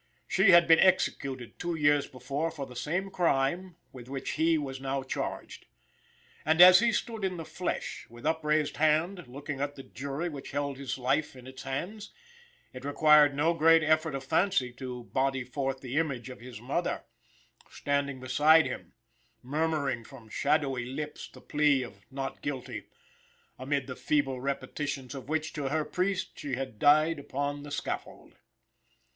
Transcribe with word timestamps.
She 0.27 0.49
had 0.49 0.67
been 0.67 0.79
executed 0.79 1.59
two 1.59 1.75
years 1.75 2.07
before 2.07 2.49
for 2.49 2.65
the 2.65 2.75
same 2.75 3.11
crime 3.11 3.75
with 3.93 4.07
which 4.09 4.31
he 4.31 4.57
was 4.57 4.81
now 4.81 5.03
charged. 5.03 5.67
And, 6.43 6.59
as 6.59 6.79
he 6.79 6.91
stood 6.91 7.23
in 7.23 7.37
the 7.37 7.45
flesh, 7.45 8.07
with 8.09 8.25
upraised 8.25 8.77
hand, 8.77 9.27
looking 9.27 9.61
at 9.61 9.75
the 9.75 9.83
jury 9.83 10.27
which 10.27 10.53
held 10.53 10.79
his 10.79 10.97
life 10.97 11.35
in 11.35 11.45
its 11.45 11.61
hands, 11.61 12.11
it 12.73 12.83
required 12.83 13.35
no 13.35 13.53
great 13.53 13.83
effort 13.83 14.15
of 14.15 14.23
fancy 14.23 14.73
to 14.73 15.03
body 15.03 15.43
forth 15.43 15.81
the 15.81 15.97
image 15.97 16.31
of 16.31 16.39
his 16.39 16.59
mother, 16.59 17.03
standing 17.69 18.19
beside 18.19 18.65
him, 18.65 18.93
murmuring 19.43 20.03
from 20.03 20.29
shadowy 20.29 20.83
lips 20.85 21.29
the 21.31 21.41
plea 21.41 21.83
of 21.83 22.07
not 22.09 22.41
guilty, 22.41 22.85
amid 23.59 23.85
the 23.85 23.95
feeble 23.95 24.41
repetitions 24.41 25.13
of 25.13 25.29
which, 25.29 25.53
to 25.53 25.69
her 25.69 25.85
priest, 25.85 26.39
she 26.39 26.55
had 26.55 26.79
died 26.79 27.19
upon 27.19 27.61
the 27.61 27.69
scaffold. 27.69 28.33